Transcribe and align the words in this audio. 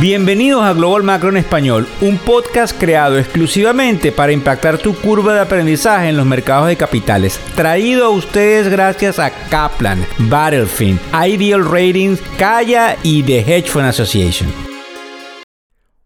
Bienvenidos 0.00 0.62
a 0.62 0.74
Global 0.74 1.02
Macro 1.02 1.28
en 1.28 1.38
Español, 1.38 1.88
un 2.00 2.18
podcast 2.18 2.78
creado 2.78 3.18
exclusivamente 3.18 4.12
para 4.12 4.30
impactar 4.30 4.78
tu 4.78 4.94
curva 4.94 5.34
de 5.34 5.40
aprendizaje 5.40 6.08
en 6.08 6.16
los 6.16 6.24
mercados 6.24 6.68
de 6.68 6.76
capitales. 6.76 7.40
Traído 7.56 8.06
a 8.06 8.10
ustedes 8.10 8.68
gracias 8.68 9.18
a 9.18 9.32
Kaplan, 9.48 10.06
Battlefield, 10.30 11.00
Ideal 11.12 11.64
Ratings, 11.64 12.22
Kaya 12.38 12.96
y 13.02 13.24
The 13.24 13.40
Hedge 13.40 13.70
Fund 13.70 13.86
Association. 13.86 14.48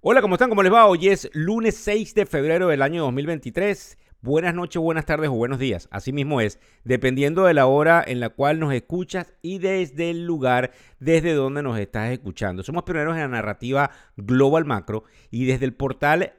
Hola, 0.01 0.23
¿cómo 0.23 0.37
están? 0.37 0.49
¿Cómo 0.49 0.63
les 0.63 0.73
va? 0.73 0.87
Hoy 0.87 1.09
es 1.09 1.29
lunes 1.35 1.77
6 1.77 2.15
de 2.15 2.25
febrero 2.25 2.69
del 2.69 2.81
año 2.81 3.03
2023 3.03 3.99
buenas 4.23 4.55
noches, 4.55 4.81
buenas 4.81 5.05
tardes 5.05 5.29
o 5.29 5.35
buenos 5.35 5.59
días. 5.59 5.89
Así 5.91 6.13
mismo 6.13 6.41
es, 6.41 6.59
dependiendo 6.85 7.45
de 7.45 7.55
la 7.55 7.67
hora 7.67 8.03
en 8.07 8.21
la 8.21 8.31
cual 8.31 8.61
nos 8.61 8.73
escuchas 8.73 9.35
y 9.43 9.59
desde 9.59 10.11
el 10.11 10.25
lugar 10.25 10.71
desde 11.01 11.35
donde 11.35 11.63
nos 11.63 11.79
estás 11.79 12.13
escuchando. 12.13 12.63
Somos 12.63 12.85
pioneros 12.85 13.15
en 13.15 13.23
la 13.23 13.29
narrativa 13.29 13.91
Global 14.17 14.65
Macro 14.65 15.05
y 15.31 15.45
desde 15.45 15.67
el 15.67 15.75
portal 15.75 16.33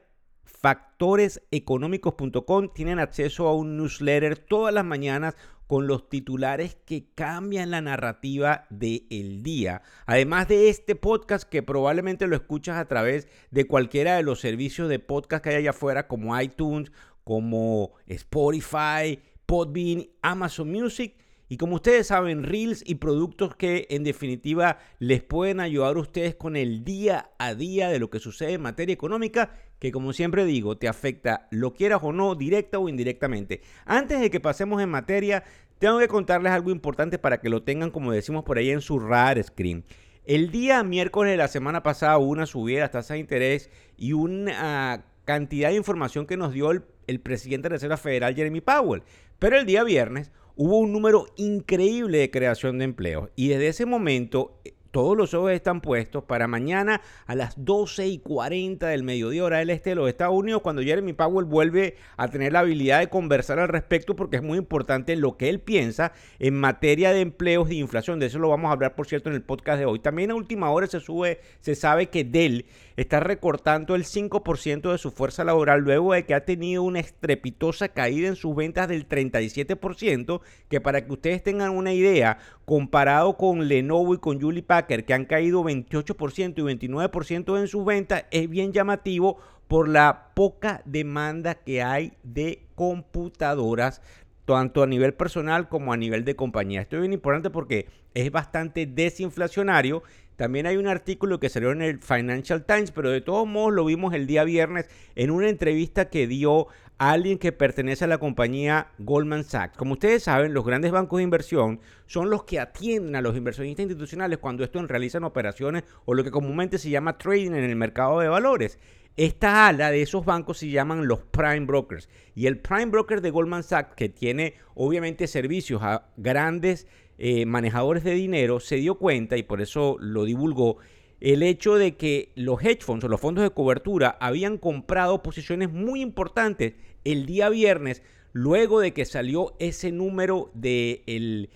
factoreseconómicos.com 0.44 2.70
tienen 2.74 2.98
acceso 2.98 3.46
a 3.48 3.54
un 3.54 3.76
newsletter 3.76 4.38
todas 4.38 4.72
las 4.72 4.86
mañanas 4.86 5.36
con 5.66 5.86
los 5.86 6.08
titulares 6.08 6.76
que 6.84 7.06
cambian 7.14 7.70
la 7.70 7.80
narrativa 7.80 8.66
del 8.70 9.42
día. 9.42 9.82
Además 10.06 10.48
de 10.48 10.68
este 10.68 10.94
podcast 10.94 11.48
que 11.48 11.62
probablemente 11.62 12.26
lo 12.26 12.36
escuchas 12.36 12.76
a 12.76 12.86
través 12.86 13.28
de 13.50 13.66
cualquiera 13.66 14.16
de 14.16 14.22
los 14.22 14.40
servicios 14.40 14.88
de 14.88 14.98
podcast 14.98 15.42
que 15.42 15.50
hay 15.50 15.56
allá 15.56 15.70
afuera 15.70 16.06
como 16.06 16.38
iTunes 16.40 16.92
como 17.24 17.92
Spotify, 18.06 19.18
Podbean, 19.46 20.06
Amazon 20.22 20.70
Music 20.70 21.16
y 21.48 21.58
como 21.58 21.76
ustedes 21.76 22.06
saben, 22.06 22.42
reels 22.42 22.82
y 22.86 22.96
productos 22.96 23.54
que 23.54 23.86
en 23.90 24.02
definitiva 24.02 24.78
les 24.98 25.22
pueden 25.22 25.60
ayudar 25.60 25.96
a 25.96 26.00
ustedes 26.00 26.34
con 26.34 26.56
el 26.56 26.84
día 26.84 27.30
a 27.38 27.54
día 27.54 27.90
de 27.90 27.98
lo 27.98 28.08
que 28.08 28.18
sucede 28.18 28.54
en 28.54 28.62
materia 28.62 28.94
económica, 28.94 29.52
que 29.78 29.92
como 29.92 30.14
siempre 30.14 30.46
digo, 30.46 30.78
te 30.78 30.88
afecta, 30.88 31.46
lo 31.50 31.74
quieras 31.74 32.00
o 32.02 32.12
no, 32.12 32.34
directa 32.34 32.78
o 32.78 32.88
indirectamente. 32.88 33.60
Antes 33.84 34.20
de 34.20 34.30
que 34.30 34.40
pasemos 34.40 34.82
en 34.82 34.88
materia, 34.88 35.44
tengo 35.78 35.98
que 35.98 36.08
contarles 36.08 36.52
algo 36.52 36.70
importante 36.70 37.18
para 37.18 37.40
que 37.40 37.50
lo 37.50 37.62
tengan, 37.62 37.90
como 37.90 38.12
decimos 38.12 38.44
por 38.44 38.56
ahí, 38.56 38.70
en 38.70 38.80
su 38.80 38.98
radar 38.98 39.42
screen. 39.42 39.84
El 40.24 40.50
día 40.50 40.82
miércoles 40.82 41.32
de 41.32 41.36
la 41.36 41.48
semana 41.48 41.82
pasada 41.82 42.16
hubo 42.16 42.30
una 42.30 42.46
subida 42.46 42.76
de 42.76 42.82
las 42.82 42.92
tasas 42.92 43.16
de 43.16 43.18
interés 43.18 43.70
y 43.98 44.14
una 44.14 45.04
cantidad 45.26 45.68
de 45.68 45.76
información 45.76 46.26
que 46.26 46.38
nos 46.38 46.54
dio 46.54 46.70
el, 46.70 46.84
el 47.06 47.20
presidente 47.20 47.64
de 47.64 47.70
la 47.70 47.74
Reserva 47.74 47.98
Federal, 47.98 48.34
Jeremy 48.34 48.62
Powell. 48.62 49.02
Pero 49.38 49.58
el 49.58 49.66
día 49.66 49.84
viernes 49.84 50.32
hubo 50.56 50.78
un 50.78 50.92
número 50.92 51.26
increíble 51.36 52.18
de 52.18 52.30
creación 52.30 52.78
de 52.78 52.84
empleos 52.84 53.30
y 53.36 53.48
desde 53.48 53.68
ese 53.68 53.86
momento 53.86 54.58
todos 54.94 55.16
los 55.16 55.34
ojos 55.34 55.50
están 55.50 55.80
puestos 55.80 56.22
para 56.22 56.46
mañana 56.46 57.00
a 57.26 57.34
las 57.34 57.64
12 57.64 58.06
y 58.06 58.18
40 58.20 58.86
del 58.86 59.02
mediodía 59.02 59.42
hora 59.42 59.58
del 59.58 59.70
este 59.70 59.90
de 59.90 59.96
los 59.96 60.08
Estados 60.08 60.36
Unidos, 60.36 60.62
cuando 60.62 60.82
Jeremy 60.82 61.12
Powell 61.14 61.46
vuelve 61.46 61.96
a 62.16 62.28
tener 62.28 62.52
la 62.52 62.60
habilidad 62.60 63.00
de 63.00 63.08
conversar 63.08 63.58
al 63.58 63.66
respecto, 63.66 64.14
porque 64.14 64.36
es 64.36 64.42
muy 64.44 64.56
importante 64.56 65.16
lo 65.16 65.36
que 65.36 65.48
él 65.48 65.58
piensa 65.58 66.12
en 66.38 66.54
materia 66.54 67.12
de 67.12 67.22
empleos 67.22 67.72
y 67.72 67.80
inflación. 67.80 68.20
De 68.20 68.26
eso 68.26 68.38
lo 68.38 68.50
vamos 68.50 68.68
a 68.68 68.72
hablar, 68.72 68.94
por 68.94 69.08
cierto, 69.08 69.28
en 69.28 69.34
el 69.34 69.42
podcast 69.42 69.80
de 69.80 69.84
hoy. 69.84 69.98
También 69.98 70.30
a 70.30 70.36
última 70.36 70.70
hora 70.70 70.86
se 70.86 71.00
sube, 71.00 71.40
se 71.58 71.74
sabe 71.74 72.06
que 72.06 72.22
Dell 72.22 72.64
está 72.96 73.18
recortando 73.18 73.96
el 73.96 74.04
5% 74.04 74.92
de 74.92 74.98
su 74.98 75.10
fuerza 75.10 75.42
laboral 75.42 75.80
luego 75.80 76.12
de 76.12 76.24
que 76.24 76.34
ha 76.34 76.44
tenido 76.44 76.84
una 76.84 77.00
estrepitosa 77.00 77.88
caída 77.88 78.28
en 78.28 78.36
sus 78.36 78.54
ventas 78.54 78.86
del 78.86 79.08
37%, 79.08 80.40
que 80.68 80.80
para 80.80 81.04
que 81.04 81.12
ustedes 81.12 81.42
tengan 81.42 81.70
una 81.70 81.92
idea, 81.92 82.38
comparado 82.64 83.36
con 83.36 83.68
Lenovo 83.68 84.14
y 84.14 84.18
con 84.18 84.40
Julie 84.40 84.62
Packer, 84.62 85.04
que 85.04 85.14
han 85.14 85.24
caído 85.24 85.62
28% 85.62 86.58
y 86.58 86.62
29% 86.62 87.58
en 87.58 87.68
sus 87.68 87.84
ventas, 87.84 88.24
es 88.30 88.48
bien 88.48 88.72
llamativo 88.72 89.38
por 89.68 89.88
la 89.88 90.30
poca 90.34 90.82
demanda 90.84 91.54
que 91.54 91.82
hay 91.82 92.12
de 92.22 92.62
computadoras, 92.74 94.02
tanto 94.44 94.82
a 94.82 94.86
nivel 94.86 95.14
personal 95.14 95.68
como 95.68 95.92
a 95.92 95.96
nivel 95.96 96.24
de 96.24 96.36
compañía. 96.36 96.82
Esto 96.82 96.96
es 96.96 97.02
bien 97.02 97.14
importante 97.14 97.50
porque 97.50 97.88
es 98.12 98.30
bastante 98.30 98.86
desinflacionario. 98.86 100.02
También 100.36 100.66
hay 100.66 100.76
un 100.76 100.88
artículo 100.88 101.38
que 101.38 101.48
salió 101.48 101.70
en 101.70 101.82
el 101.82 102.00
Financial 102.00 102.64
Times, 102.64 102.90
pero 102.90 103.10
de 103.10 103.20
todos 103.20 103.46
modos 103.46 103.72
lo 103.72 103.84
vimos 103.84 104.14
el 104.14 104.26
día 104.26 104.44
viernes 104.44 104.88
en 105.14 105.30
una 105.30 105.48
entrevista 105.48 106.10
que 106.10 106.26
dio 106.26 106.66
alguien 106.98 107.38
que 107.38 107.52
pertenece 107.52 108.04
a 108.04 108.08
la 108.08 108.18
compañía 108.18 108.88
Goldman 108.98 109.44
Sachs. 109.44 109.76
Como 109.76 109.94
ustedes 109.94 110.24
saben, 110.24 110.54
los 110.54 110.64
grandes 110.64 110.92
bancos 110.92 111.18
de 111.18 111.24
inversión 111.24 111.80
son 112.06 112.30
los 112.30 112.44
que 112.44 112.60
atienden 112.60 113.16
a 113.16 113.20
los 113.20 113.36
inversionistas 113.36 113.84
institucionales 113.84 114.38
cuando 114.38 114.64
estos 114.64 114.86
realizan 114.88 115.24
operaciones 115.24 115.84
o 116.04 116.14
lo 116.14 116.24
que 116.24 116.30
comúnmente 116.30 116.78
se 116.78 116.90
llama 116.90 117.18
trading 117.18 117.52
en 117.52 117.64
el 117.64 117.76
mercado 117.76 118.20
de 118.20 118.28
valores. 118.28 118.78
Esta 119.16 119.68
ala 119.68 119.90
de 119.90 120.02
esos 120.02 120.24
bancos 120.24 120.58
se 120.58 120.70
llaman 120.70 121.06
los 121.06 121.20
prime 121.20 121.66
brokers. 121.66 122.08
Y 122.34 122.46
el 122.46 122.58
prime 122.58 122.86
broker 122.86 123.20
de 123.20 123.30
Goldman 123.30 123.62
Sachs, 123.62 123.94
que 123.94 124.08
tiene 124.08 124.54
obviamente 124.74 125.26
servicios 125.28 125.82
a 125.82 126.08
grandes 126.16 126.88
eh, 127.18 127.46
manejadores 127.46 128.02
de 128.02 128.14
dinero, 128.14 128.58
se 128.58 128.76
dio 128.76 128.96
cuenta 128.96 129.36
y 129.36 129.44
por 129.44 129.60
eso 129.60 129.96
lo 130.00 130.24
divulgó 130.24 130.78
el 131.20 131.42
hecho 131.42 131.76
de 131.76 131.96
que 131.96 132.32
los 132.34 132.62
hedge 132.62 132.82
funds 132.82 133.04
o 133.04 133.08
los 133.08 133.20
fondos 133.20 133.44
de 133.44 133.50
cobertura 133.50 134.18
habían 134.20 134.58
comprado 134.58 135.22
posiciones 135.22 135.72
muy 135.72 136.02
importantes 136.02 136.74
el 137.04 137.24
día 137.24 137.48
viernes 137.48 138.02
luego 138.32 138.80
de 138.80 138.92
que 138.92 139.04
salió 139.04 139.54
ese 139.58 139.92
número 139.92 140.50
de 140.54 141.02
eh, 141.06 141.48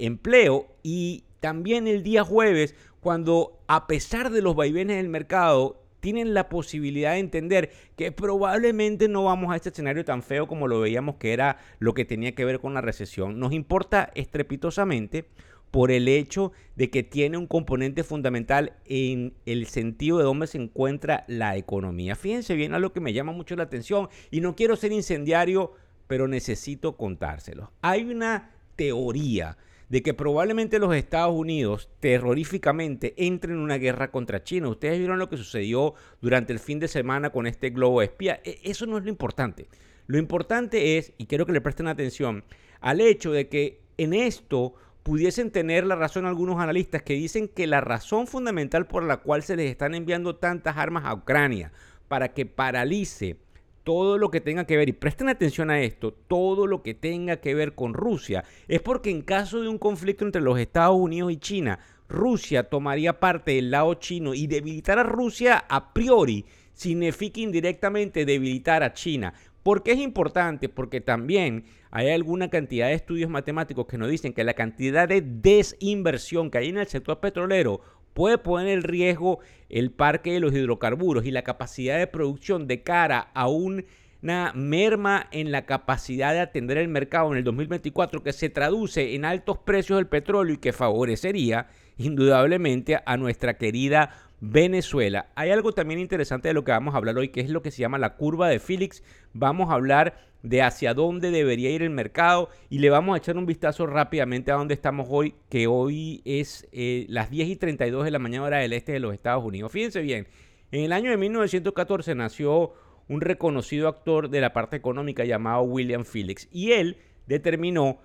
empleo 0.00 0.66
y 0.82 1.24
también 1.40 1.86
el 1.86 2.02
día 2.02 2.24
jueves 2.24 2.74
cuando 3.00 3.60
a 3.68 3.86
pesar 3.86 4.30
de 4.30 4.42
los 4.42 4.56
vaivenes 4.56 4.96
del 4.96 5.08
mercado 5.08 5.81
tienen 6.02 6.34
la 6.34 6.48
posibilidad 6.48 7.12
de 7.12 7.20
entender 7.20 7.70
que 7.96 8.10
probablemente 8.10 9.06
no 9.06 9.22
vamos 9.22 9.52
a 9.52 9.56
este 9.56 9.68
escenario 9.68 10.04
tan 10.04 10.24
feo 10.24 10.48
como 10.48 10.66
lo 10.66 10.80
veíamos 10.80 11.14
que 11.14 11.32
era 11.32 11.58
lo 11.78 11.94
que 11.94 12.04
tenía 12.04 12.34
que 12.34 12.44
ver 12.44 12.58
con 12.58 12.74
la 12.74 12.80
recesión. 12.80 13.38
Nos 13.38 13.52
importa 13.52 14.10
estrepitosamente 14.16 15.26
por 15.70 15.92
el 15.92 16.08
hecho 16.08 16.50
de 16.74 16.90
que 16.90 17.04
tiene 17.04 17.38
un 17.38 17.46
componente 17.46 18.02
fundamental 18.02 18.72
en 18.84 19.34
el 19.46 19.66
sentido 19.66 20.18
de 20.18 20.24
dónde 20.24 20.48
se 20.48 20.58
encuentra 20.58 21.22
la 21.28 21.56
economía. 21.56 22.16
Fíjense 22.16 22.56
bien 22.56 22.74
a 22.74 22.80
lo 22.80 22.92
que 22.92 23.00
me 23.00 23.12
llama 23.12 23.30
mucho 23.30 23.54
la 23.54 23.62
atención 23.62 24.08
y 24.32 24.40
no 24.40 24.56
quiero 24.56 24.74
ser 24.74 24.90
incendiario, 24.90 25.72
pero 26.08 26.26
necesito 26.26 26.96
contárselo. 26.96 27.70
Hay 27.80 28.02
una 28.02 28.50
teoría 28.74 29.56
de 29.92 30.02
que 30.02 30.14
probablemente 30.14 30.78
los 30.78 30.94
Estados 30.94 31.34
Unidos 31.34 31.90
terroríficamente 32.00 33.12
entren 33.18 33.56
en 33.56 33.60
una 33.60 33.76
guerra 33.76 34.10
contra 34.10 34.42
China. 34.42 34.70
Ustedes 34.70 34.98
vieron 34.98 35.18
lo 35.18 35.28
que 35.28 35.36
sucedió 35.36 35.92
durante 36.22 36.54
el 36.54 36.60
fin 36.60 36.80
de 36.80 36.88
semana 36.88 37.28
con 37.28 37.46
este 37.46 37.68
globo 37.68 38.00
espía. 38.00 38.40
E, 38.42 38.58
eso 38.62 38.86
no 38.86 38.96
es 38.96 39.04
lo 39.04 39.10
importante. 39.10 39.68
Lo 40.06 40.16
importante 40.16 40.96
es, 40.96 41.12
y 41.18 41.26
quiero 41.26 41.44
que 41.44 41.52
le 41.52 41.60
presten 41.60 41.88
atención, 41.88 42.42
al 42.80 43.02
hecho 43.02 43.32
de 43.32 43.50
que 43.50 43.82
en 43.98 44.14
esto 44.14 44.72
pudiesen 45.02 45.50
tener 45.50 45.84
la 45.84 45.94
razón 45.94 46.24
algunos 46.24 46.58
analistas 46.58 47.02
que 47.02 47.12
dicen 47.12 47.46
que 47.46 47.66
la 47.66 47.82
razón 47.82 48.26
fundamental 48.26 48.86
por 48.86 49.02
la 49.02 49.18
cual 49.18 49.42
se 49.42 49.56
les 49.56 49.70
están 49.70 49.94
enviando 49.94 50.36
tantas 50.36 50.78
armas 50.78 51.04
a 51.04 51.12
Ucrania 51.12 51.70
para 52.08 52.32
que 52.32 52.46
paralice 52.46 53.36
todo 53.84 54.18
lo 54.18 54.30
que 54.30 54.40
tenga 54.40 54.66
que 54.66 54.76
ver, 54.76 54.88
y 54.88 54.92
presten 54.92 55.28
atención 55.28 55.70
a 55.70 55.80
esto, 55.80 56.12
todo 56.12 56.66
lo 56.66 56.82
que 56.82 56.94
tenga 56.94 57.38
que 57.38 57.54
ver 57.54 57.74
con 57.74 57.94
Rusia, 57.94 58.44
es 58.68 58.80
porque 58.80 59.10
en 59.10 59.22
caso 59.22 59.60
de 59.60 59.68
un 59.68 59.78
conflicto 59.78 60.24
entre 60.24 60.42
los 60.42 60.58
Estados 60.58 60.96
Unidos 60.96 61.32
y 61.32 61.36
China, 61.36 61.78
Rusia 62.08 62.64
tomaría 62.64 63.18
parte 63.20 63.52
del 63.52 63.70
lado 63.70 63.94
chino 63.94 64.34
y 64.34 64.46
debilitar 64.46 64.98
a 64.98 65.02
Rusia 65.02 65.64
a 65.68 65.92
priori 65.92 66.44
significa 66.74 67.40
indirectamente 67.40 68.24
debilitar 68.24 68.82
a 68.82 68.92
China. 68.92 69.34
¿Por 69.62 69.82
qué 69.82 69.92
es 69.92 69.98
importante? 69.98 70.68
Porque 70.68 71.00
también 71.00 71.64
hay 71.90 72.10
alguna 72.10 72.50
cantidad 72.50 72.88
de 72.88 72.94
estudios 72.94 73.30
matemáticos 73.30 73.86
que 73.86 73.98
nos 73.98 74.10
dicen 74.10 74.32
que 74.32 74.44
la 74.44 74.54
cantidad 74.54 75.08
de 75.08 75.20
desinversión 75.20 76.50
que 76.50 76.58
hay 76.58 76.68
en 76.70 76.78
el 76.78 76.88
sector 76.88 77.20
petrolero 77.20 77.80
puede 78.14 78.38
poner 78.38 78.68
en 78.68 78.82
riesgo 78.82 79.40
el 79.68 79.90
parque 79.90 80.32
de 80.32 80.40
los 80.40 80.52
hidrocarburos 80.52 81.24
y 81.24 81.30
la 81.30 81.42
capacidad 81.42 81.98
de 81.98 82.06
producción 82.06 82.66
de 82.66 82.82
cara 82.82 83.30
a 83.34 83.48
una 83.48 84.52
merma 84.54 85.28
en 85.30 85.50
la 85.50 85.64
capacidad 85.66 86.32
de 86.32 86.40
atender 86.40 86.78
el 86.78 86.88
mercado 86.88 87.32
en 87.32 87.38
el 87.38 87.44
2024 87.44 88.22
que 88.22 88.32
se 88.32 88.50
traduce 88.50 89.14
en 89.14 89.24
altos 89.24 89.58
precios 89.58 89.98
del 89.98 90.06
petróleo 90.06 90.54
y 90.54 90.58
que 90.58 90.72
favorecería 90.72 91.68
indudablemente 91.96 93.00
a 93.04 93.16
nuestra 93.16 93.54
querida 93.54 94.10
Venezuela. 94.40 95.28
Hay 95.36 95.50
algo 95.50 95.72
también 95.72 96.00
interesante 96.00 96.48
de 96.48 96.54
lo 96.54 96.64
que 96.64 96.72
vamos 96.72 96.94
a 96.94 96.98
hablar 96.98 97.16
hoy, 97.16 97.28
que 97.28 97.40
es 97.40 97.48
lo 97.48 97.62
que 97.62 97.70
se 97.70 97.80
llama 97.80 97.98
la 97.98 98.16
curva 98.16 98.48
de 98.48 98.58
Félix. 98.58 99.02
Vamos 99.32 99.70
a 99.70 99.74
hablar 99.74 100.31
de 100.42 100.62
hacia 100.62 100.94
dónde 100.94 101.30
debería 101.30 101.70
ir 101.70 101.82
el 101.82 101.90
mercado 101.90 102.48
y 102.68 102.78
le 102.78 102.90
vamos 102.90 103.14
a 103.14 103.18
echar 103.18 103.36
un 103.36 103.46
vistazo 103.46 103.86
rápidamente 103.86 104.50
a 104.50 104.56
dónde 104.56 104.74
estamos 104.74 105.06
hoy, 105.10 105.34
que 105.48 105.66
hoy 105.66 106.22
es 106.24 106.68
eh, 106.72 107.06
las 107.08 107.30
10 107.30 107.48
y 107.48 107.56
32 107.56 108.04
de 108.04 108.10
la 108.10 108.18
mañana 108.18 108.44
hora 108.44 108.58
del 108.58 108.72
este 108.72 108.92
de 108.92 109.00
los 109.00 109.14
Estados 109.14 109.44
Unidos. 109.44 109.70
Fíjense 109.70 110.00
bien, 110.00 110.26
en 110.70 110.84
el 110.84 110.92
año 110.92 111.10
de 111.10 111.16
1914 111.16 112.14
nació 112.14 112.72
un 113.08 113.20
reconocido 113.20 113.88
actor 113.88 114.30
de 114.30 114.40
la 114.40 114.52
parte 114.52 114.76
económica 114.76 115.24
llamado 115.24 115.62
William 115.62 116.04
Felix 116.04 116.48
y 116.50 116.72
él 116.72 116.96
determinó 117.26 117.98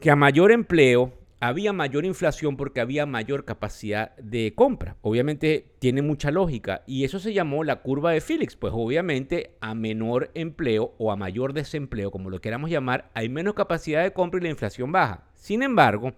que 0.00 0.10
a 0.10 0.16
mayor 0.16 0.52
empleo 0.52 1.12
había 1.40 1.72
mayor 1.72 2.04
inflación 2.04 2.56
porque 2.56 2.80
había 2.80 3.06
mayor 3.06 3.44
capacidad 3.44 4.16
de 4.16 4.54
compra. 4.54 4.96
Obviamente 5.02 5.66
tiene 5.78 6.02
mucha 6.02 6.30
lógica 6.30 6.82
y 6.86 7.04
eso 7.04 7.18
se 7.18 7.32
llamó 7.32 7.64
la 7.64 7.82
curva 7.82 8.12
de 8.12 8.20
Felix, 8.20 8.56
pues 8.56 8.72
obviamente 8.74 9.56
a 9.60 9.74
menor 9.74 10.30
empleo 10.34 10.94
o 10.98 11.12
a 11.12 11.16
mayor 11.16 11.52
desempleo, 11.52 12.10
como 12.10 12.30
lo 12.30 12.40
queramos 12.40 12.70
llamar, 12.70 13.10
hay 13.14 13.28
menos 13.28 13.54
capacidad 13.54 14.02
de 14.02 14.12
compra 14.12 14.40
y 14.40 14.44
la 14.44 14.50
inflación 14.50 14.92
baja. 14.92 15.24
Sin 15.34 15.62
embargo, 15.62 16.12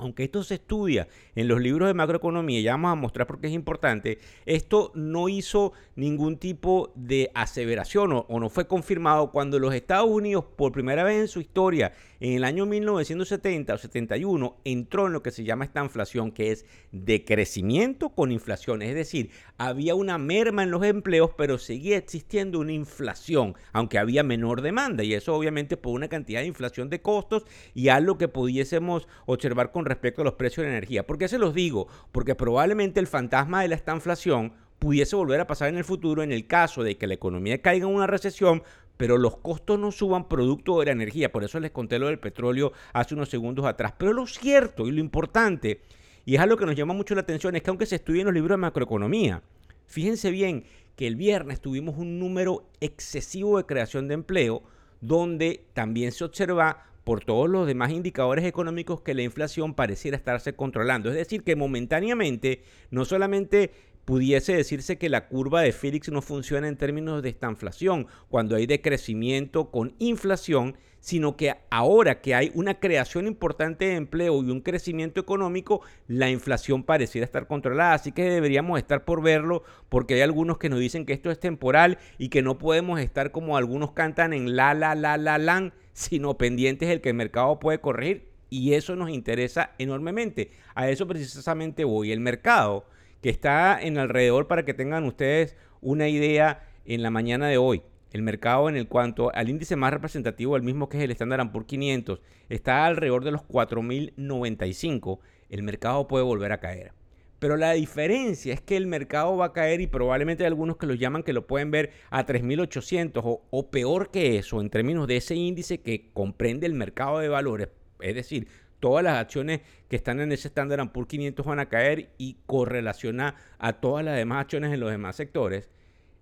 aunque 0.00 0.24
esto 0.24 0.42
se 0.42 0.54
estudia 0.54 1.08
en 1.34 1.46
los 1.46 1.60
libros 1.60 1.88
de 1.88 1.94
macroeconomía, 1.94 2.60
ya 2.60 2.72
vamos 2.72 2.92
a 2.92 2.94
mostrar 2.94 3.26
por 3.26 3.40
qué 3.40 3.48
es 3.48 3.52
importante, 3.52 4.18
esto 4.46 4.92
no 4.94 5.28
hizo 5.28 5.72
ningún 5.94 6.38
tipo 6.38 6.92
de 6.94 7.30
aseveración 7.34 8.24
o, 8.26 8.40
no 8.40 8.48
fue 8.48 8.66
confirmado 8.66 9.30
cuando 9.30 9.58
los 9.58 9.74
Estados 9.74 10.08
Unidos 10.08 10.44
por 10.56 10.72
primera 10.72 11.04
vez 11.04 11.20
en 11.20 11.28
su 11.28 11.40
historia 11.40 11.92
en 12.20 12.34
el 12.34 12.44
año 12.44 12.66
1970 12.66 13.72
o 13.72 13.78
71 13.78 14.56
entró 14.64 15.06
en 15.06 15.14
lo 15.14 15.22
que 15.22 15.30
se 15.30 15.42
llama 15.42 15.64
esta 15.64 15.82
inflación, 15.82 16.32
que 16.32 16.52
es 16.52 16.66
decrecimiento 16.92 18.10
con 18.10 18.30
inflación. 18.30 18.82
Es 18.82 18.94
decir, 18.94 19.30
había 19.56 19.94
una 19.94 20.18
merma 20.18 20.62
en 20.62 20.70
los 20.70 20.84
empleos, 20.84 21.30
pero 21.36 21.56
seguía 21.56 21.96
existiendo 21.96 22.60
una 22.60 22.72
inflación, 22.72 23.54
aunque 23.72 23.98
había 23.98 24.22
menor 24.22 24.60
demanda. 24.60 25.02
Y 25.02 25.14
eso 25.14 25.34
obviamente 25.34 25.78
por 25.78 25.94
una 25.94 26.08
cantidad 26.08 26.40
de 26.40 26.46
inflación 26.46 26.90
de 26.90 27.00
costos 27.00 27.46
y 27.74 27.88
algo 27.88 28.18
que 28.18 28.28
pudiésemos 28.28 29.08
observar 29.24 29.72
con 29.72 29.86
respecto 29.90 30.22
a 30.22 30.24
los 30.24 30.34
precios 30.34 30.64
de 30.64 30.70
energía. 30.70 31.06
¿Por 31.06 31.18
qué 31.18 31.28
se 31.28 31.38
los 31.38 31.54
digo? 31.54 31.86
Porque 32.10 32.34
probablemente 32.34 32.98
el 32.98 33.06
fantasma 33.06 33.62
de 33.62 33.68
la 33.68 33.74
estanflación 33.74 34.52
pudiese 34.78 35.14
volver 35.14 35.40
a 35.40 35.46
pasar 35.46 35.68
en 35.68 35.76
el 35.76 35.84
futuro 35.84 36.22
en 36.22 36.32
el 36.32 36.46
caso 36.46 36.82
de 36.82 36.96
que 36.96 37.06
la 37.06 37.14
economía 37.14 37.60
caiga 37.60 37.86
en 37.86 37.94
una 37.94 38.06
recesión, 38.06 38.62
pero 38.96 39.18
los 39.18 39.36
costos 39.36 39.78
no 39.78 39.92
suban 39.92 40.28
producto 40.28 40.80
de 40.80 40.86
la 40.86 40.92
energía. 40.92 41.30
Por 41.30 41.44
eso 41.44 41.60
les 41.60 41.70
conté 41.70 41.98
lo 41.98 42.06
del 42.06 42.18
petróleo 42.18 42.72
hace 42.92 43.14
unos 43.14 43.28
segundos 43.28 43.66
atrás. 43.66 43.92
Pero 43.98 44.12
lo 44.12 44.26
cierto 44.26 44.86
y 44.86 44.92
lo 44.92 45.00
importante, 45.00 45.82
y 46.24 46.34
es 46.34 46.40
algo 46.40 46.56
que 46.56 46.66
nos 46.66 46.76
llama 46.76 46.94
mucho 46.94 47.14
la 47.14 47.20
atención, 47.20 47.54
es 47.56 47.62
que 47.62 47.70
aunque 47.70 47.86
se 47.86 47.96
estudien 47.96 48.24
los 48.24 48.34
libros 48.34 48.56
de 48.56 48.62
macroeconomía, 48.62 49.42
fíjense 49.86 50.30
bien 50.30 50.64
que 50.96 51.06
el 51.06 51.16
viernes 51.16 51.60
tuvimos 51.60 51.96
un 51.96 52.18
número 52.18 52.68
excesivo 52.80 53.58
de 53.58 53.64
creación 53.64 54.08
de 54.08 54.14
empleo, 54.14 54.62
donde 55.00 55.64
también 55.72 56.12
se 56.12 56.24
observa 56.24 56.89
por 57.04 57.24
todos 57.24 57.48
los 57.48 57.66
demás 57.66 57.90
indicadores 57.90 58.44
económicos 58.44 59.00
que 59.00 59.14
la 59.14 59.22
inflación 59.22 59.74
pareciera 59.74 60.16
estarse 60.16 60.54
controlando. 60.54 61.08
Es 61.08 61.16
decir, 61.16 61.42
que 61.42 61.56
momentáneamente 61.56 62.62
no 62.90 63.04
solamente 63.04 63.72
pudiese 64.10 64.56
decirse 64.56 64.98
que 64.98 65.08
la 65.08 65.28
curva 65.28 65.62
de 65.62 65.70
Félix 65.70 66.08
no 66.08 66.20
funciona 66.20 66.66
en 66.66 66.76
términos 66.76 67.22
de 67.22 67.28
esta 67.28 67.48
inflación, 67.48 68.08
cuando 68.28 68.56
hay 68.56 68.66
decrecimiento 68.66 69.70
con 69.70 69.94
inflación, 70.00 70.76
sino 70.98 71.36
que 71.36 71.54
ahora 71.70 72.20
que 72.20 72.34
hay 72.34 72.50
una 72.56 72.80
creación 72.80 73.28
importante 73.28 73.84
de 73.84 73.94
empleo 73.94 74.42
y 74.42 74.50
un 74.50 74.62
crecimiento 74.62 75.20
económico, 75.20 75.82
la 76.08 76.28
inflación 76.28 76.82
pareciera 76.82 77.24
estar 77.24 77.46
controlada. 77.46 77.94
Así 77.94 78.10
que 78.10 78.24
deberíamos 78.24 78.80
estar 78.80 79.04
por 79.04 79.22
verlo, 79.22 79.62
porque 79.88 80.14
hay 80.14 80.22
algunos 80.22 80.58
que 80.58 80.70
nos 80.70 80.80
dicen 80.80 81.06
que 81.06 81.12
esto 81.12 81.30
es 81.30 81.38
temporal 81.38 81.96
y 82.18 82.30
que 82.30 82.42
no 82.42 82.58
podemos 82.58 82.98
estar 82.98 83.30
como 83.30 83.56
algunos 83.56 83.92
cantan 83.92 84.32
en 84.32 84.56
la, 84.56 84.74
la, 84.74 84.96
la, 84.96 85.18
la, 85.18 85.38
la, 85.38 85.72
sino 85.92 86.36
pendientes 86.36 86.88
del 86.88 87.00
que 87.00 87.10
el 87.10 87.14
mercado 87.14 87.60
puede 87.60 87.80
corregir. 87.80 88.26
Y 88.50 88.72
eso 88.72 88.96
nos 88.96 89.10
interesa 89.10 89.70
enormemente. 89.78 90.50
A 90.74 90.90
eso 90.90 91.06
precisamente 91.06 91.84
voy. 91.84 92.10
El 92.10 92.18
mercado 92.18 92.86
que 93.22 93.30
está 93.30 93.80
en 93.80 93.98
alrededor 93.98 94.46
para 94.46 94.64
que 94.64 94.74
tengan 94.74 95.04
ustedes 95.04 95.56
una 95.80 96.08
idea 96.08 96.66
en 96.84 97.02
la 97.02 97.10
mañana 97.10 97.48
de 97.48 97.58
hoy. 97.58 97.82
El 98.12 98.22
mercado 98.22 98.68
en 98.68 98.76
el 98.76 98.88
cuanto 98.88 99.32
al 99.34 99.48
índice 99.48 99.76
más 99.76 99.92
representativo, 99.92 100.56
el 100.56 100.62
mismo 100.62 100.88
que 100.88 100.98
es 100.98 101.04
el 101.04 101.12
Standard 101.12 101.52
Poor's 101.52 101.68
500, 101.68 102.20
está 102.48 102.86
alrededor 102.86 103.22
de 103.24 103.30
los 103.30 103.42
4.095. 103.42 105.20
El 105.48 105.62
mercado 105.62 106.08
puede 106.08 106.24
volver 106.24 106.52
a 106.52 106.58
caer. 106.58 106.92
Pero 107.38 107.56
la 107.56 107.72
diferencia 107.72 108.52
es 108.52 108.60
que 108.60 108.76
el 108.76 108.86
mercado 108.86 109.36
va 109.36 109.46
a 109.46 109.52
caer 109.52 109.80
y 109.80 109.86
probablemente 109.86 110.42
hay 110.42 110.48
algunos 110.48 110.76
que 110.76 110.86
lo 110.86 110.94
llaman 110.94 111.22
que 111.22 111.32
lo 111.32 111.46
pueden 111.46 111.70
ver 111.70 111.90
a 112.10 112.26
3.800 112.26 113.22
o, 113.24 113.42
o 113.48 113.70
peor 113.70 114.10
que 114.10 114.36
eso 114.36 114.60
en 114.60 114.68
términos 114.68 115.06
de 115.06 115.16
ese 115.16 115.36
índice 115.36 115.80
que 115.80 116.10
comprende 116.12 116.66
el 116.66 116.74
mercado 116.74 117.20
de 117.20 117.28
valores. 117.28 117.68
Es 118.00 118.14
decir, 118.14 118.48
todas 118.80 119.04
las 119.04 119.18
acciones 119.18 119.60
que 119.88 119.96
están 119.96 120.20
en 120.20 120.32
ese 120.32 120.48
Standard 120.48 120.90
Poor's 120.90 121.08
500 121.08 121.46
van 121.46 121.60
a 121.60 121.68
caer 121.68 122.10
y 122.18 122.38
correlaciona 122.46 123.36
a 123.58 123.74
todas 123.74 124.04
las 124.04 124.16
demás 124.16 124.40
acciones 124.40 124.72
en 124.72 124.80
los 124.80 124.90
demás 124.90 125.16
sectores, 125.16 125.70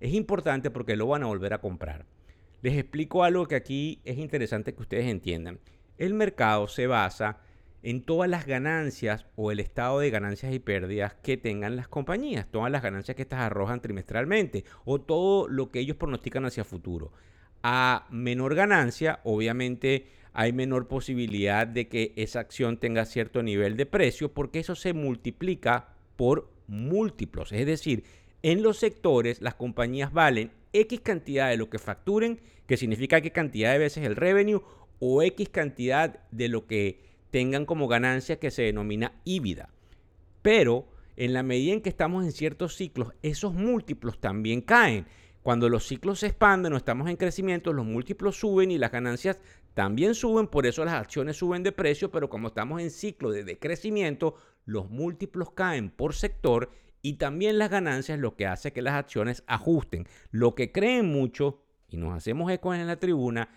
es 0.00 0.12
importante 0.12 0.70
porque 0.70 0.96
lo 0.96 1.06
van 1.06 1.22
a 1.22 1.26
volver 1.26 1.54
a 1.54 1.60
comprar. 1.60 2.04
Les 2.60 2.76
explico 2.76 3.24
algo 3.24 3.46
que 3.46 3.54
aquí 3.54 4.00
es 4.04 4.18
interesante 4.18 4.74
que 4.74 4.82
ustedes 4.82 5.06
entiendan. 5.06 5.60
El 5.96 6.14
mercado 6.14 6.68
se 6.68 6.86
basa 6.86 7.38
en 7.82 8.02
todas 8.02 8.28
las 8.28 8.46
ganancias 8.46 9.26
o 9.36 9.52
el 9.52 9.60
estado 9.60 10.00
de 10.00 10.10
ganancias 10.10 10.52
y 10.52 10.58
pérdidas 10.58 11.14
que 11.14 11.36
tengan 11.36 11.76
las 11.76 11.88
compañías, 11.88 12.50
todas 12.50 12.72
las 12.72 12.82
ganancias 12.82 13.14
que 13.14 13.22
estas 13.22 13.40
arrojan 13.40 13.80
trimestralmente 13.80 14.64
o 14.84 15.00
todo 15.00 15.48
lo 15.48 15.70
que 15.70 15.78
ellos 15.80 15.96
pronostican 15.96 16.44
hacia 16.44 16.64
futuro. 16.64 17.12
A 17.62 18.06
menor 18.10 18.54
ganancia, 18.54 19.20
obviamente 19.24 20.06
hay 20.32 20.52
menor 20.52 20.88
posibilidad 20.88 21.66
de 21.66 21.88
que 21.88 22.12
esa 22.16 22.40
acción 22.40 22.78
tenga 22.78 23.04
cierto 23.04 23.42
nivel 23.42 23.76
de 23.76 23.86
precio 23.86 24.32
porque 24.32 24.60
eso 24.60 24.74
se 24.74 24.92
multiplica 24.92 25.88
por 26.16 26.50
múltiplos. 26.66 27.52
Es 27.52 27.66
decir, 27.66 28.04
en 28.42 28.62
los 28.62 28.78
sectores 28.78 29.40
las 29.40 29.54
compañías 29.54 30.12
valen 30.12 30.52
X 30.72 31.00
cantidad 31.00 31.48
de 31.48 31.56
lo 31.56 31.70
que 31.70 31.78
facturen, 31.78 32.40
que 32.66 32.76
significa 32.76 33.20
qué 33.20 33.32
cantidad 33.32 33.72
de 33.72 33.78
veces 33.78 34.04
el 34.04 34.16
revenue, 34.16 34.62
o 35.00 35.22
X 35.22 35.48
cantidad 35.48 36.20
de 36.30 36.48
lo 36.48 36.66
que 36.66 37.00
tengan 37.30 37.66
como 37.66 37.88
ganancia 37.88 38.38
que 38.38 38.50
se 38.50 38.62
denomina 38.62 39.12
híbrida. 39.24 39.70
Pero 40.42 40.88
en 41.16 41.32
la 41.32 41.42
medida 41.42 41.72
en 41.72 41.80
que 41.80 41.88
estamos 41.88 42.24
en 42.24 42.32
ciertos 42.32 42.76
ciclos, 42.76 43.12
esos 43.22 43.54
múltiplos 43.54 44.20
también 44.20 44.60
caen. 44.60 45.06
Cuando 45.48 45.70
los 45.70 45.86
ciclos 45.86 46.18
se 46.18 46.26
expanden 46.26 46.74
o 46.74 46.76
estamos 46.76 47.08
en 47.08 47.16
crecimiento, 47.16 47.72
los 47.72 47.86
múltiplos 47.86 48.38
suben 48.38 48.70
y 48.70 48.76
las 48.76 48.92
ganancias 48.92 49.40
también 49.72 50.14
suben, 50.14 50.46
por 50.46 50.66
eso 50.66 50.84
las 50.84 50.92
acciones 50.92 51.38
suben 51.38 51.62
de 51.62 51.72
precio, 51.72 52.10
pero 52.10 52.28
como 52.28 52.48
estamos 52.48 52.82
en 52.82 52.90
ciclo 52.90 53.30
de 53.30 53.44
decrecimiento, 53.44 54.34
los 54.66 54.90
múltiplos 54.90 55.52
caen 55.52 55.88
por 55.88 56.12
sector 56.12 56.70
y 57.00 57.14
también 57.14 57.56
las 57.56 57.70
ganancias, 57.70 58.18
lo 58.18 58.36
que 58.36 58.46
hace 58.46 58.74
que 58.74 58.82
las 58.82 58.92
acciones 58.92 59.42
ajusten. 59.46 60.06
Lo 60.30 60.54
que 60.54 60.70
creen 60.70 61.06
mucho, 61.06 61.62
y 61.88 61.96
nos 61.96 62.14
hacemos 62.14 62.52
eco 62.52 62.74
en 62.74 62.86
la 62.86 63.00
tribuna, 63.00 63.48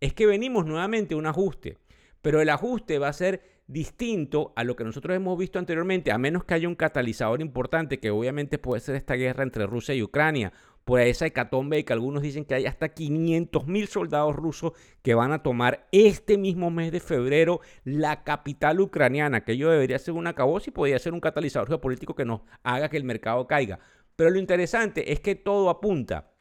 es 0.00 0.12
que 0.12 0.26
venimos 0.26 0.66
nuevamente 0.66 1.14
a 1.14 1.16
un 1.16 1.24
ajuste, 1.24 1.78
pero 2.20 2.42
el 2.42 2.50
ajuste 2.50 2.98
va 2.98 3.08
a 3.08 3.14
ser 3.14 3.57
distinto 3.68 4.52
a 4.56 4.64
lo 4.64 4.74
que 4.74 4.82
nosotros 4.82 5.14
hemos 5.14 5.38
visto 5.38 5.58
anteriormente, 5.58 6.10
a 6.10 6.18
menos 6.18 6.44
que 6.44 6.54
haya 6.54 6.66
un 6.66 6.74
catalizador 6.74 7.40
importante, 7.40 8.00
que 8.00 8.10
obviamente 8.10 8.58
puede 8.58 8.80
ser 8.80 8.96
esta 8.96 9.14
guerra 9.14 9.44
entre 9.44 9.66
Rusia 9.66 9.94
y 9.94 10.02
Ucrania, 10.02 10.52
por 10.84 11.00
esa 11.00 11.26
hecatombe 11.26 11.78
y 11.78 11.84
que 11.84 11.92
algunos 11.92 12.22
dicen 12.22 12.46
que 12.46 12.54
hay 12.54 12.64
hasta 12.64 12.88
500 12.88 13.66
mil 13.66 13.88
soldados 13.88 14.34
rusos 14.34 14.72
que 15.02 15.14
van 15.14 15.32
a 15.32 15.42
tomar 15.42 15.86
este 15.92 16.38
mismo 16.38 16.70
mes 16.70 16.90
de 16.92 17.00
febrero 17.00 17.60
la 17.84 18.24
capital 18.24 18.80
ucraniana, 18.80 19.44
que 19.44 19.52
ello 19.52 19.70
debería 19.70 19.98
ser 19.98 20.14
una 20.14 20.32
caboz 20.32 20.66
y 20.66 20.70
podría 20.70 20.98
ser 20.98 21.12
un 21.12 21.20
catalizador 21.20 21.68
geopolítico 21.68 22.14
que 22.14 22.24
nos 22.24 22.40
haga 22.62 22.88
que 22.88 22.96
el 22.96 23.04
mercado 23.04 23.46
caiga. 23.46 23.80
Pero 24.16 24.30
lo 24.30 24.38
interesante 24.38 25.12
es 25.12 25.20
que 25.20 25.34
todo 25.34 25.68
apunta 25.68 26.32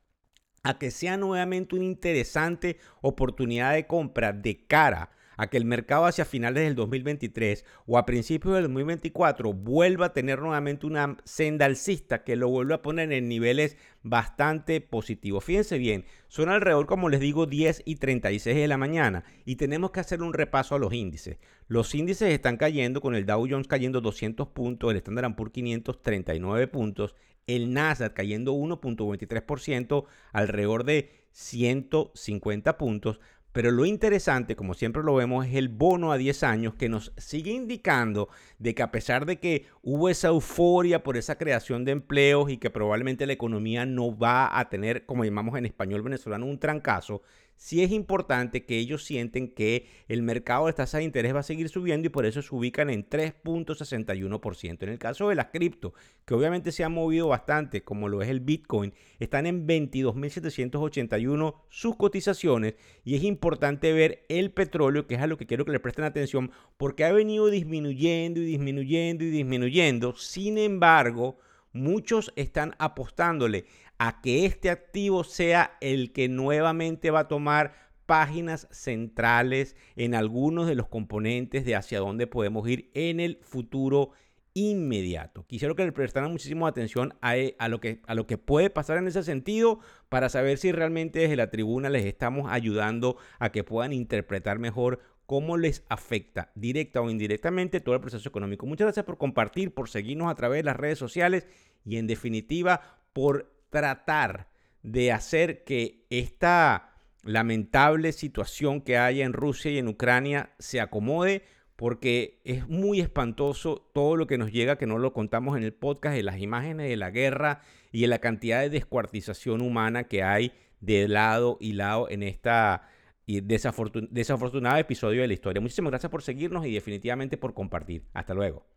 a 0.63 0.79
que 0.79 0.91
sea 0.91 1.17
nuevamente 1.17 1.75
una 1.75 1.83
interesante 1.83 2.77
oportunidad 3.01 3.73
de 3.73 3.85
compra 3.85 4.31
de 4.31 4.65
cara 4.65 5.11
a 5.37 5.47
que 5.47 5.57
el 5.57 5.65
mercado 5.65 6.05
hacia 6.05 6.25
finales 6.25 6.63
del 6.63 6.75
2023 6.75 7.63
o 7.85 7.97
a 7.97 8.05
principios 8.05 8.55
del 8.55 8.63
2024 8.63 9.53
vuelva 9.53 10.07
a 10.07 10.13
tener 10.13 10.39
nuevamente 10.39 10.85
una 10.85 11.17
senda 11.23 11.65
alcista 11.65 12.23
que 12.23 12.35
lo 12.35 12.49
vuelva 12.49 12.75
a 12.75 12.81
poner 12.81 13.11
en 13.13 13.29
niveles 13.29 13.77
bastante 14.03 14.81
positivos. 14.81 15.43
Fíjense 15.43 15.77
bien, 15.77 16.05
son 16.27 16.49
alrededor, 16.49 16.87
como 16.87 17.09
les 17.09 17.19
digo, 17.19 17.45
10 17.45 17.83
y 17.85 17.95
36 17.95 18.55
de 18.55 18.67
la 18.67 18.77
mañana 18.77 19.23
y 19.45 19.55
tenemos 19.55 19.91
que 19.91 19.99
hacer 19.99 20.21
un 20.21 20.33
repaso 20.33 20.75
a 20.75 20.79
los 20.79 20.93
índices. 20.93 21.37
Los 21.67 21.93
índices 21.95 22.33
están 22.33 22.57
cayendo 22.57 23.01
con 23.01 23.15
el 23.15 23.25
Dow 23.25 23.47
Jones 23.49 23.67
cayendo 23.67 24.01
200 24.01 24.49
puntos, 24.49 24.91
el 24.91 24.97
Standard 24.97 25.35
Poor's 25.35 25.51
539 25.51 26.67
puntos, 26.67 27.15
el 27.45 27.73
Nasdaq 27.73 28.13
cayendo 28.13 28.53
1.23%, 28.53 30.05
alrededor 30.33 30.83
de 30.83 31.11
150 31.31 32.77
puntos. 32.77 33.19
Pero 33.57 33.71
lo 33.71 33.85
interesante, 33.85 34.55
como 34.55 34.75
siempre 34.75 35.01
lo 35.01 35.15
vemos, 35.15 35.47
es 35.47 35.55
el 35.55 35.67
bono 35.67 36.11
a 36.11 36.17
10 36.19 36.43
años 36.43 36.75
que 36.75 36.89
nos 36.89 37.11
sigue 37.17 37.49
indicando 37.49 38.29
de 38.59 38.75
que 38.75 38.83
a 38.83 38.91
pesar 38.91 39.25
de 39.25 39.39
que 39.39 39.65
hubo 39.81 40.09
esa 40.09 40.27
euforia 40.27 41.01
por 41.01 41.17
esa 41.17 41.39
creación 41.39 41.83
de 41.83 41.93
empleos 41.93 42.51
y 42.51 42.57
que 42.57 42.69
probablemente 42.69 43.25
la 43.25 43.33
economía 43.33 43.87
no 43.87 44.15
va 44.15 44.59
a 44.59 44.69
tener, 44.69 45.07
como 45.07 45.25
llamamos 45.25 45.57
en 45.57 45.65
español 45.65 46.03
venezolano, 46.03 46.45
un 46.45 46.59
trancazo, 46.59 47.23
sí 47.55 47.83
es 47.83 47.91
importante 47.91 48.63
que 48.65 48.77
ellos 48.77 49.03
sienten 49.03 49.49
que 49.49 49.87
el 50.07 50.21
mercado 50.21 50.67
de 50.67 50.73
tasas 50.73 50.99
de 50.99 51.05
interés 51.05 51.33
va 51.35 51.39
a 51.39 51.43
seguir 51.43 51.69
subiendo 51.69 52.05
y 52.05 52.09
por 52.09 52.25
eso 52.25 52.41
se 52.41 52.53
ubican 52.55 52.91
en 52.91 53.09
3.61%. 53.09 54.83
En 54.83 54.89
el 54.89 54.99
caso 54.99 55.29
de 55.29 55.35
las 55.35 55.47
cripto, 55.47 55.93
que 56.25 56.35
obviamente 56.35 56.71
se 56.71 56.83
han 56.83 56.93
movido 56.93 57.27
bastante, 57.27 57.83
como 57.83 58.07
lo 58.07 58.21
es 58.21 58.29
el 58.29 58.39
Bitcoin, 58.39 58.93
están 59.19 59.47
en 59.47 59.67
22.781 59.67 61.55
sus 61.69 61.95
cotizaciones 61.95 62.75
y 63.03 63.15
es 63.15 63.23
importante 63.23 63.46
ver 63.93 64.25
el 64.29 64.51
petróleo, 64.51 65.07
que 65.07 65.15
es 65.15 65.21
a 65.21 65.27
lo 65.27 65.37
que 65.37 65.45
quiero 65.45 65.65
que 65.65 65.71
le 65.71 65.79
presten 65.79 66.05
atención, 66.05 66.51
porque 66.77 67.05
ha 67.05 67.11
venido 67.11 67.47
disminuyendo 67.47 68.39
y 68.39 68.45
disminuyendo 68.45 69.23
y 69.23 69.29
disminuyendo. 69.29 70.15
Sin 70.15 70.57
embargo, 70.57 71.37
muchos 71.73 72.31
están 72.35 72.75
apostándole 72.79 73.65
a 73.97 74.21
que 74.21 74.45
este 74.45 74.69
activo 74.69 75.23
sea 75.23 75.77
el 75.81 76.11
que 76.13 76.29
nuevamente 76.29 77.11
va 77.11 77.21
a 77.21 77.27
tomar 77.27 77.73
páginas 78.05 78.67
centrales 78.71 79.75
en 79.95 80.15
algunos 80.15 80.67
de 80.67 80.75
los 80.75 80.87
componentes 80.87 81.65
de 81.65 81.75
hacia 81.75 81.99
dónde 81.99 82.25
podemos 82.25 82.67
ir 82.67 82.89
en 82.93 83.19
el 83.19 83.39
futuro 83.43 84.11
inmediato. 84.57 85.45
Quisiera 85.45 85.75
que 85.75 85.85
le 85.85 85.91
prestaran 85.91 86.31
muchísima 86.31 86.67
atención 86.67 87.13
a, 87.21 87.37
e, 87.37 87.55
a, 87.59 87.67
lo 87.67 87.79
que, 87.79 88.01
a 88.07 88.15
lo 88.15 88.25
que 88.25 88.39
puede 88.39 88.71
pasar 88.71 88.97
en 88.97 89.07
ese 89.07 89.21
sentido 89.21 89.79
para 90.09 90.29
saber 90.29 90.57
si 90.57 90.71
realmente 90.71 91.19
desde 91.19 91.35
la 91.35 91.51
tribuna 91.51 91.89
les 91.89 92.05
estamos 92.05 92.51
ayudando 92.51 93.17
a 93.37 93.51
que 93.51 93.63
puedan 93.63 93.93
interpretar 93.93 94.57
mejor 94.57 94.99
cómo 95.27 95.57
les 95.57 95.83
afecta 95.89 96.51
directa 96.55 97.01
o 97.01 97.09
indirectamente 97.11 97.81
todo 97.81 97.93
el 97.93 98.01
proceso 98.01 98.27
económico. 98.27 98.65
Muchas 98.65 98.85
gracias 98.85 99.05
por 99.05 99.19
compartir, 99.19 99.75
por 99.75 99.89
seguirnos 99.89 100.31
a 100.31 100.35
través 100.35 100.59
de 100.59 100.63
las 100.63 100.75
redes 100.75 100.97
sociales 100.97 101.45
y 101.85 101.97
en 101.97 102.07
definitiva 102.07 102.81
por 103.13 103.53
tratar 103.69 104.47
de 104.81 105.11
hacer 105.11 105.63
que 105.65 106.05
esta 106.09 106.95
lamentable 107.21 108.11
situación 108.11 108.81
que 108.81 108.97
haya 108.97 109.23
en 109.23 109.33
Rusia 109.33 109.69
y 109.69 109.77
en 109.77 109.87
Ucrania 109.87 110.55
se 110.57 110.81
acomode 110.81 111.43
porque 111.77 112.41
es 112.43 112.67
muy 112.67 112.99
espantoso 112.99 113.87
todo 113.93 114.17
lo 114.17 114.27
que 114.27 114.37
nos 114.37 114.51
llega, 114.51 114.77
que 114.77 114.87
no 114.87 114.97
lo 114.97 115.13
contamos 115.13 115.55
en 115.55 115.63
el 115.63 115.73
podcast, 115.73 116.15
de 116.15 116.23
las 116.23 116.39
imágenes 116.39 116.89
de 116.89 116.97
la 116.97 117.11
guerra 117.11 117.61
y 117.91 118.01
de 118.01 118.07
la 118.07 118.19
cantidad 118.19 118.61
de 118.61 118.69
descuartización 118.69 119.61
humana 119.61 120.05
que 120.05 120.23
hay 120.23 120.51
de 120.81 121.07
lado 121.07 121.57
y 121.61 121.73
lado 121.73 122.09
en 122.09 122.23
esta 122.23 122.89
desafortunado 123.27 124.77
episodio 124.77 125.21
de 125.21 125.27
la 125.27 125.33
historia. 125.33 125.61
Muchísimas 125.61 125.91
gracias 125.91 126.09
por 126.09 126.23
seguirnos 126.23 126.65
y 126.65 126.73
definitivamente 126.73 127.37
por 127.37 127.53
compartir. 127.53 128.03
Hasta 128.13 128.33
luego. 128.33 128.76